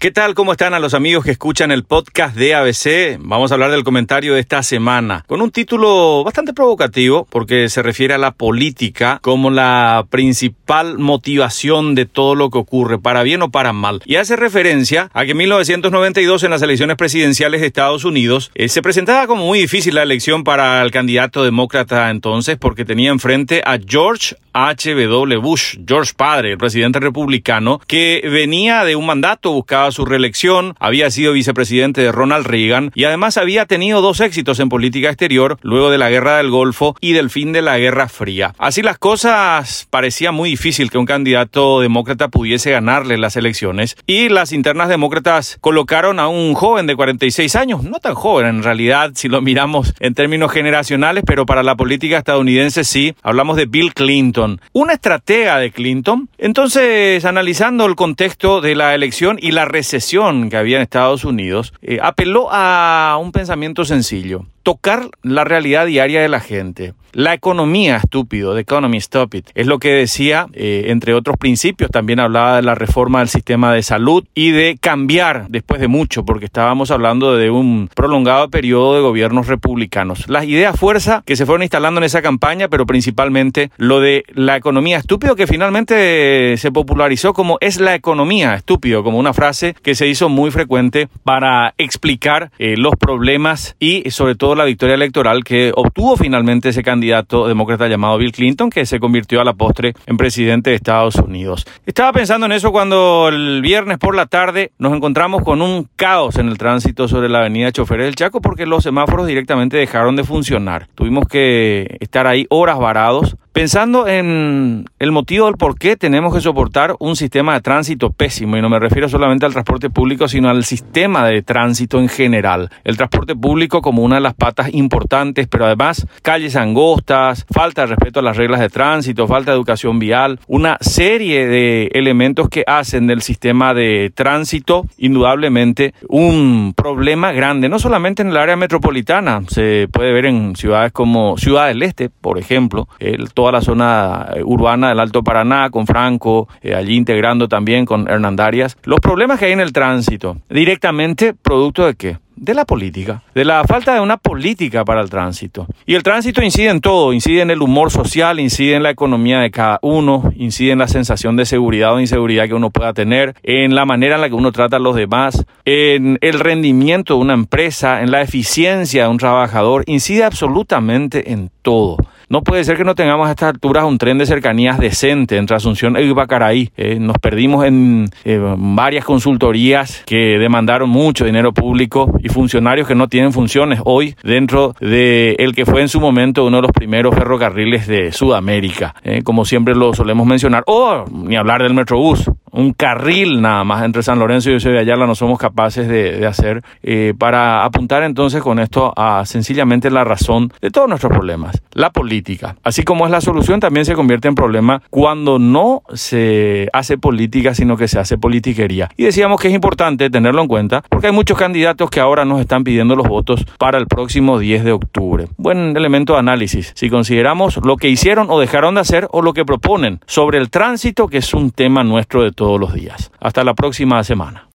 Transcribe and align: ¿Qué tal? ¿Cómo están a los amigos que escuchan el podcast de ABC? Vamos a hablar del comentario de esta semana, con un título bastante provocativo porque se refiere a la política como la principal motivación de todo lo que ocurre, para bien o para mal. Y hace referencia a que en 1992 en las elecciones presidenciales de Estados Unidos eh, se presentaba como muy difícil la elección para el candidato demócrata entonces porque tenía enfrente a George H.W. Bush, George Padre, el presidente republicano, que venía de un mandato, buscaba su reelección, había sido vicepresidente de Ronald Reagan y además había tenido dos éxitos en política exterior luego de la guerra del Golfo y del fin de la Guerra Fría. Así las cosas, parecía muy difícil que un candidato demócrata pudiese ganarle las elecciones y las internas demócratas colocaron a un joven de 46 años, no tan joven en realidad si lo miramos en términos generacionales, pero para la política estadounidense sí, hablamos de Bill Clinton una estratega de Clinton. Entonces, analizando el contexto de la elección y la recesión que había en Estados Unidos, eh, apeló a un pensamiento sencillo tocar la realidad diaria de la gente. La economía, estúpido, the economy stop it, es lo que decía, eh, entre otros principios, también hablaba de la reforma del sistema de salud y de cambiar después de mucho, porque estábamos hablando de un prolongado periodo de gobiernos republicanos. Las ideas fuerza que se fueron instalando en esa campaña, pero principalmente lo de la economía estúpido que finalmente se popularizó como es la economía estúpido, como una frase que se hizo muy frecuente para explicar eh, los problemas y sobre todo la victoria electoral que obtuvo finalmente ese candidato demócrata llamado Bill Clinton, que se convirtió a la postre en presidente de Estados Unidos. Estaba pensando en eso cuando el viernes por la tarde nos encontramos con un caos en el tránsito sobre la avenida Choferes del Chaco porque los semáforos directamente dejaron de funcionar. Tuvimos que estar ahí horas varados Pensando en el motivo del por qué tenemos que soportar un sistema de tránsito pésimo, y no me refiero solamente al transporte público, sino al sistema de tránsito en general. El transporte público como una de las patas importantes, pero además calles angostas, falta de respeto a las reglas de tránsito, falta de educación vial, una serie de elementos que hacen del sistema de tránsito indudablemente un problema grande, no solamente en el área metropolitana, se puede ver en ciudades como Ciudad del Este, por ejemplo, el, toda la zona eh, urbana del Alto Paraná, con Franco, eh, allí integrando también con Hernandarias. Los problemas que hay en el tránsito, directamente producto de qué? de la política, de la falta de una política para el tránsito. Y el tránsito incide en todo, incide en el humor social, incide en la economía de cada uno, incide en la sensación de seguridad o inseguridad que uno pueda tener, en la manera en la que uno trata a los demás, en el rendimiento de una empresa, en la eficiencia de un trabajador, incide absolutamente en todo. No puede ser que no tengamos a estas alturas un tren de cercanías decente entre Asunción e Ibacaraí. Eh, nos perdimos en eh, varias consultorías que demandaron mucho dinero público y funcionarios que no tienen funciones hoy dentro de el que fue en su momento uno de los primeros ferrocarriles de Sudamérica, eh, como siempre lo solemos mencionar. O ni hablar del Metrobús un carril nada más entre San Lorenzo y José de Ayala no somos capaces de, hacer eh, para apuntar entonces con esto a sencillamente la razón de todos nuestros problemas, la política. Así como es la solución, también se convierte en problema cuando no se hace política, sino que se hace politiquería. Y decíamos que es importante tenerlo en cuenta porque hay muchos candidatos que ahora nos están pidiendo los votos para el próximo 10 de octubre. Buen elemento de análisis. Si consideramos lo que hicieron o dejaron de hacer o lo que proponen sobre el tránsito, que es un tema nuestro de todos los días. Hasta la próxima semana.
¿Qué 0.00 0.12
tal? 0.12 0.34
¿Cómo 0.34 0.52
están 0.52 0.74
a 0.74 0.78
los 0.78 0.94
amigos 0.94 1.24
que 1.24 1.32
escuchan 1.32 1.72
el 1.72 1.82
podcast 1.82 2.36
de 2.36 2.54
ABC? 2.54 3.18
Vamos 3.18 3.50
a 3.50 3.54
hablar 3.54 3.72
del 3.72 3.82
comentario 3.82 4.34
de 4.34 4.38
esta 4.38 4.62
semana, 4.62 5.24
con 5.26 5.42
un 5.42 5.50
título 5.50 6.22
bastante 6.22 6.52
provocativo 6.52 7.26
porque 7.28 7.68
se 7.68 7.82
refiere 7.82 8.14
a 8.14 8.18
la 8.18 8.30
política 8.30 9.18
como 9.22 9.50
la 9.50 10.06
principal 10.08 10.98
motivación 10.98 11.96
de 11.96 12.06
todo 12.06 12.36
lo 12.36 12.48
que 12.48 12.58
ocurre, 12.58 13.00
para 13.00 13.24
bien 13.24 13.42
o 13.42 13.50
para 13.50 13.72
mal. 13.72 14.00
Y 14.04 14.14
hace 14.14 14.36
referencia 14.36 15.10
a 15.14 15.24
que 15.24 15.32
en 15.32 15.38
1992 15.38 16.44
en 16.44 16.50
las 16.52 16.62
elecciones 16.62 16.96
presidenciales 16.96 17.60
de 17.60 17.66
Estados 17.66 18.04
Unidos 18.04 18.52
eh, 18.54 18.68
se 18.68 18.82
presentaba 18.82 19.26
como 19.26 19.46
muy 19.46 19.58
difícil 19.58 19.96
la 19.96 20.04
elección 20.04 20.44
para 20.44 20.80
el 20.80 20.92
candidato 20.92 21.42
demócrata 21.42 22.10
entonces 22.10 22.56
porque 22.56 22.84
tenía 22.84 23.10
enfrente 23.10 23.62
a 23.66 23.80
George 23.84 24.36
H.W. 24.52 25.36
Bush, 25.38 25.76
George 25.86 26.12
Padre, 26.16 26.52
el 26.52 26.58
presidente 26.58 27.00
republicano, 27.00 27.80
que 27.86 28.22
venía 28.24 28.84
de 28.84 28.96
un 28.96 29.06
mandato, 29.06 29.52
buscaba 29.52 29.90
su 29.90 30.04
reelección, 30.04 30.74
había 30.78 31.10
sido 31.10 31.32
vicepresidente 31.32 32.00
de 32.00 32.12
Ronald 32.12 32.46
Reagan 32.46 32.90
y 32.94 33.04
además 33.04 33.36
había 33.36 33.66
tenido 33.66 34.00
dos 34.00 34.20
éxitos 34.20 34.60
en 34.60 34.68
política 34.68 35.08
exterior 35.08 35.58
luego 35.62 35.90
de 35.90 35.98
la 35.98 36.10
guerra 36.10 36.38
del 36.38 36.50
Golfo 36.50 36.96
y 37.00 37.12
del 37.12 37.30
fin 37.30 37.52
de 37.52 37.62
la 37.62 37.78
Guerra 37.78 38.08
Fría. 38.08 38.54
Así 38.58 38.82
las 38.82 38.98
cosas, 38.98 39.86
parecía 39.90 40.32
muy 40.32 40.50
difícil 40.50 40.90
que 40.90 40.98
un 40.98 41.06
candidato 41.06 41.80
demócrata 41.80 42.28
pudiese 42.28 42.70
ganarle 42.70 43.18
las 43.18 43.36
elecciones 43.36 43.96
y 44.06 44.28
las 44.28 44.52
internas 44.52 44.88
demócratas 44.88 45.58
colocaron 45.60 46.20
a 46.20 46.28
un 46.28 46.54
joven 46.54 46.86
de 46.86 46.96
46 46.96 47.56
años, 47.56 47.84
no 47.84 47.98
tan 47.98 48.14
joven 48.14 48.46
en 48.46 48.62
realidad 48.62 49.12
si 49.14 49.28
lo 49.28 49.40
miramos 49.40 49.94
en 50.00 50.14
términos 50.14 50.52
generacionales, 50.52 51.24
pero 51.26 51.46
para 51.46 51.62
la 51.62 51.76
política 51.76 52.18
estadounidense 52.18 52.84
sí, 52.84 53.14
hablamos 53.22 53.56
de 53.56 53.66
Bill 53.66 53.94
Clinton 53.94 54.37
una 54.72 54.92
estratega 54.92 55.58
de 55.58 55.70
Clinton. 55.70 56.28
Entonces, 56.38 57.24
analizando 57.24 57.86
el 57.86 57.94
contexto 57.94 58.60
de 58.60 58.74
la 58.74 58.94
elección 58.94 59.38
y 59.40 59.52
la 59.52 59.64
recesión 59.64 60.50
que 60.50 60.56
había 60.56 60.76
en 60.76 60.82
Estados 60.82 61.24
Unidos, 61.24 61.72
eh, 61.82 61.98
apeló 62.02 62.48
a 62.50 63.18
un 63.20 63.32
pensamiento 63.32 63.84
sencillo 63.84 64.46
tocar 64.62 65.08
la 65.22 65.44
realidad 65.44 65.86
diaria 65.86 66.20
de 66.20 66.28
la 66.28 66.40
gente. 66.40 66.92
La 67.12 67.32
economía, 67.32 67.96
estúpido, 67.96 68.54
the 68.54 68.60
economy 68.60 68.98
stop 68.98 69.34
it, 69.34 69.48
es 69.54 69.66
lo 69.66 69.78
que 69.78 69.92
decía, 69.92 70.46
eh, 70.52 70.84
entre 70.88 71.14
otros 71.14 71.38
principios, 71.38 71.90
también 71.90 72.20
hablaba 72.20 72.56
de 72.56 72.62
la 72.62 72.74
reforma 72.74 73.20
del 73.20 73.28
sistema 73.28 73.72
de 73.72 73.82
salud 73.82 74.24
y 74.34 74.50
de 74.50 74.76
cambiar 74.78 75.46
después 75.48 75.80
de 75.80 75.88
mucho, 75.88 76.26
porque 76.26 76.44
estábamos 76.44 76.90
hablando 76.90 77.34
de 77.36 77.50
un 77.50 77.88
prolongado 77.94 78.50
periodo 78.50 78.94
de 78.94 79.00
gobiernos 79.00 79.46
republicanos. 79.46 80.28
Las 80.28 80.44
ideas 80.44 80.78
fuerza 80.78 81.22
que 81.24 81.34
se 81.34 81.46
fueron 81.46 81.62
instalando 81.62 81.98
en 81.98 82.04
esa 82.04 82.20
campaña, 82.20 82.68
pero 82.68 82.84
principalmente 82.84 83.70
lo 83.78 84.00
de 84.00 84.24
la 84.34 84.56
economía 84.56 84.98
estúpido 84.98 85.34
que 85.34 85.46
finalmente 85.46 86.56
se 86.58 86.72
popularizó 86.72 87.32
como 87.32 87.56
es 87.62 87.80
la 87.80 87.94
economía 87.94 88.54
estúpido, 88.54 89.02
como 89.02 89.18
una 89.18 89.32
frase 89.32 89.74
que 89.82 89.94
se 89.94 90.06
hizo 90.08 90.28
muy 90.28 90.50
frecuente 90.50 91.08
para 91.24 91.72
explicar 91.78 92.50
eh, 92.58 92.76
los 92.76 92.94
problemas 92.96 93.76
y 93.80 94.10
sobre 94.10 94.34
todo 94.34 94.54
la 94.54 94.64
victoria 94.64 94.94
electoral 94.94 95.42
que 95.42 95.72
obtuvo 95.74 96.16
finalmente 96.16 96.68
ese 96.68 96.82
candidato 96.82 96.97
demócrata 97.00 97.88
llamado 97.88 98.18
Bill 98.18 98.32
Clinton, 98.32 98.70
que 98.70 98.86
se 98.86 99.00
convirtió 99.00 99.40
a 99.40 99.44
la 99.44 99.54
postre 99.54 99.94
en 100.06 100.16
presidente 100.16 100.70
de 100.70 100.76
Estados 100.76 101.16
Unidos. 101.16 101.66
Estaba 101.86 102.12
pensando 102.12 102.46
en 102.46 102.52
eso 102.52 102.72
cuando 102.72 103.28
el 103.28 103.60
viernes 103.62 103.98
por 103.98 104.14
la 104.14 104.26
tarde 104.26 104.72
nos 104.78 104.92
encontramos 104.92 105.42
con 105.42 105.62
un 105.62 105.88
caos 105.96 106.36
en 106.36 106.48
el 106.48 106.58
tránsito 106.58 107.08
sobre 107.08 107.28
la 107.28 107.40
avenida 107.40 107.72
Choferes 107.72 108.06
del 108.06 108.14
Chaco 108.14 108.40
porque 108.40 108.66
los 108.66 108.84
semáforos 108.84 109.26
directamente 109.26 109.76
dejaron 109.76 110.16
de 110.16 110.24
funcionar. 110.24 110.88
Tuvimos 110.94 111.26
que 111.26 111.96
estar 112.00 112.26
ahí 112.26 112.46
horas 112.50 112.78
varados 112.78 113.36
Pensando 113.58 114.06
en 114.06 114.84
el 115.00 115.10
motivo 115.10 115.46
del 115.46 115.56
por 115.56 115.76
qué 115.76 115.96
tenemos 115.96 116.32
que 116.32 116.40
soportar 116.40 116.94
un 117.00 117.16
sistema 117.16 117.54
de 117.54 117.60
tránsito 117.60 118.10
pésimo, 118.10 118.56
y 118.56 118.62
no 118.62 118.68
me 118.68 118.78
refiero 118.78 119.08
solamente 119.08 119.46
al 119.46 119.52
transporte 119.52 119.90
público, 119.90 120.28
sino 120.28 120.48
al 120.48 120.62
sistema 120.62 121.26
de 121.26 121.42
tránsito 121.42 121.98
en 121.98 122.08
general. 122.08 122.70
El 122.84 122.96
transporte 122.96 123.34
público 123.34 123.82
como 123.82 124.04
una 124.04 124.14
de 124.14 124.20
las 124.20 124.34
patas 124.34 124.72
importantes, 124.72 125.48
pero 125.48 125.66
además 125.66 126.06
calles 126.22 126.54
angostas, 126.54 127.46
falta 127.50 127.80
de 127.80 127.88
respeto 127.88 128.20
a 128.20 128.22
las 128.22 128.36
reglas 128.36 128.60
de 128.60 128.68
tránsito, 128.68 129.26
falta 129.26 129.50
de 129.50 129.56
educación 129.56 129.98
vial, 129.98 130.38
una 130.46 130.76
serie 130.80 131.48
de 131.48 131.90
elementos 131.94 132.48
que 132.48 132.62
hacen 132.64 133.08
del 133.08 133.22
sistema 133.22 133.74
de 133.74 134.12
tránsito 134.14 134.84
indudablemente 134.98 135.94
un 136.08 136.74
problema 136.76 137.32
grande, 137.32 137.68
no 137.68 137.80
solamente 137.80 138.22
en 138.22 138.28
el 138.28 138.36
área 138.36 138.54
metropolitana, 138.54 139.42
se 139.48 139.88
puede 139.90 140.12
ver 140.12 140.26
en 140.26 140.54
ciudades 140.54 140.92
como 140.92 141.36
Ciudad 141.38 141.66
del 141.66 141.82
Este, 141.82 142.08
por 142.08 142.38
ejemplo, 142.38 142.86
el, 143.00 143.32
toda 143.32 143.47
la 143.52 143.60
zona 143.60 144.28
eh, 144.34 144.42
urbana 144.42 144.88
del 144.88 145.00
Alto 145.00 145.22
Paraná, 145.22 145.70
con 145.70 145.86
Franco, 145.86 146.48
eh, 146.62 146.74
allí 146.74 146.96
integrando 146.96 147.48
también 147.48 147.84
con 147.84 148.08
Hernandarias. 148.08 148.76
Los 148.84 149.00
problemas 149.00 149.38
que 149.38 149.46
hay 149.46 149.52
en 149.52 149.60
el 149.60 149.72
tránsito, 149.72 150.38
directamente 150.48 151.34
producto 151.34 151.86
de 151.86 151.94
qué? 151.94 152.18
de 152.40 152.54
la 152.54 152.64
política, 152.64 153.22
de 153.34 153.44
la 153.44 153.64
falta 153.64 153.94
de 153.94 154.00
una 154.00 154.16
política 154.16 154.84
para 154.84 155.00
el 155.00 155.10
tránsito. 155.10 155.66
Y 155.86 155.94
el 155.94 156.02
tránsito 156.02 156.42
incide 156.42 156.68
en 156.68 156.80
todo, 156.80 157.12
incide 157.12 157.42
en 157.42 157.50
el 157.50 157.62
humor 157.62 157.90
social, 157.90 158.38
incide 158.40 158.76
en 158.76 158.82
la 158.82 158.90
economía 158.90 159.40
de 159.40 159.50
cada 159.50 159.78
uno, 159.82 160.32
incide 160.36 160.72
en 160.72 160.78
la 160.78 160.88
sensación 160.88 161.36
de 161.36 161.46
seguridad 161.46 161.94
o 161.94 162.00
inseguridad 162.00 162.46
que 162.46 162.54
uno 162.54 162.70
pueda 162.70 162.92
tener, 162.92 163.34
en 163.42 163.74
la 163.74 163.84
manera 163.84 164.14
en 164.14 164.20
la 164.20 164.28
que 164.28 164.34
uno 164.34 164.52
trata 164.52 164.76
a 164.76 164.80
los 164.80 164.94
demás, 164.94 165.44
en 165.64 166.18
el 166.20 166.40
rendimiento 166.40 167.14
de 167.14 167.20
una 167.20 167.34
empresa, 167.34 168.02
en 168.02 168.10
la 168.10 168.22
eficiencia 168.22 169.04
de 169.04 169.08
un 169.08 169.18
trabajador, 169.18 169.82
incide 169.86 170.24
absolutamente 170.24 171.32
en 171.32 171.50
todo. 171.62 171.96
No 172.30 172.42
puede 172.42 172.62
ser 172.62 172.76
que 172.76 172.84
no 172.84 172.94
tengamos 172.94 173.26
a 173.26 173.30
estas 173.30 173.54
alturas 173.54 173.84
un 173.84 173.96
tren 173.96 174.18
de 174.18 174.26
cercanías 174.26 174.78
decente 174.78 175.38
entre 175.38 175.56
Asunción 175.56 175.96
e 175.96 176.02
Ibacaraí. 176.02 176.70
Eh, 176.76 176.98
nos 177.00 177.16
perdimos 177.16 177.64
en 177.64 178.10
eh, 178.24 178.38
varias 178.58 179.06
consultorías 179.06 180.02
que 180.04 180.38
demandaron 180.38 180.90
mucho 180.90 181.24
dinero 181.24 181.54
público 181.54 182.12
y 182.22 182.28
funcionarios 182.28 182.86
que 182.86 182.94
no 182.94 183.08
tienen 183.08 183.32
funciones 183.32 183.80
hoy 183.82 184.14
dentro 184.22 184.74
de 184.78 185.36
el 185.38 185.54
que 185.54 185.64
fue 185.64 185.80
en 185.80 185.88
su 185.88 186.00
momento 186.00 186.44
uno 186.44 186.58
de 186.58 186.62
los 186.64 186.72
primeros 186.72 187.14
ferrocarriles 187.14 187.86
de 187.86 188.12
Sudamérica, 188.12 188.94
eh, 189.04 189.22
como 189.22 189.46
siempre 189.46 189.74
lo 189.74 189.94
solemos 189.94 190.26
mencionar. 190.26 190.64
O 190.66 191.06
ni 191.10 191.34
hablar 191.34 191.62
del 191.62 191.72
Metrobús 191.72 192.30
un 192.58 192.72
carril 192.72 193.40
nada 193.40 193.62
más 193.62 193.84
entre 193.84 194.02
San 194.02 194.18
Lorenzo 194.18 194.50
y 194.50 194.54
José 194.54 194.70
de 194.70 194.80
Ayala 194.80 195.06
no 195.06 195.14
somos 195.14 195.38
capaces 195.38 195.86
de, 195.86 196.26
hacer 196.26 196.62
eh, 196.82 197.14
para 197.16 197.64
apuntar 197.64 198.02
entonces 198.02 198.42
con 198.42 198.58
esto 198.58 198.92
a 198.96 199.24
sencillamente 199.26 199.92
la 199.92 200.02
razón 200.02 200.52
de 200.60 200.70
todos 200.70 200.88
nuestros 200.88 201.12
problemas, 201.12 201.62
la 201.72 201.90
política. 201.90 202.56
Así 202.64 202.82
como 202.82 203.06
es 203.06 203.12
la 203.12 203.20
solución, 203.20 203.60
también 203.60 203.86
se 203.86 203.94
convierte 203.94 204.26
en 204.26 204.34
problema 204.34 204.82
cuando 204.90 205.38
no 205.38 205.82
se 205.94 206.68
hace 206.72 206.98
política, 206.98 207.54
sino 207.54 207.76
que 207.76 207.86
se 207.86 208.00
hace 208.00 208.18
politiquería. 208.18 208.88
Y 208.96 209.04
decíamos 209.04 209.40
que 209.40 209.46
es 209.46 209.54
importante 209.54 210.10
tenerlo 210.10 210.42
en 210.42 210.48
cuenta 210.48 210.82
porque 210.88 211.06
hay 211.06 211.12
muchos 211.12 211.38
candidatos 211.38 211.90
que 211.90 212.00
ahora 212.00 212.24
nos 212.24 212.40
están 212.40 212.64
pidiendo 212.64 212.96
los 212.96 213.06
votos 213.06 213.46
para 213.58 213.78
el 213.78 213.86
próximo 213.86 214.36
10 214.36 214.64
de 214.64 214.72
octubre. 214.72 215.28
Buen 215.36 215.76
elemento 215.76 216.14
de 216.14 216.18
análisis. 216.18 216.72
Si 216.74 216.90
consideramos 216.90 217.60
lo 217.64 217.76
que 217.76 217.88
hicieron 217.88 218.26
o 218.30 218.40
dejaron 218.40 218.74
de 218.74 218.80
hacer 218.80 219.06
o 219.12 219.22
lo 219.22 219.32
que 219.32 219.44
proponen 219.44 220.00
sobre 220.06 220.38
el 220.38 220.50
tránsito, 220.50 221.06
que 221.06 221.18
es 221.18 221.32
un 221.34 221.52
tema 221.52 221.84
nuestro 221.84 222.24
de 222.24 222.32
todos 222.48 222.58
los 222.58 222.72
días. 222.72 223.12
Hasta 223.20 223.44
la 223.44 223.52
próxima 223.52 224.02
semana. 224.02 224.46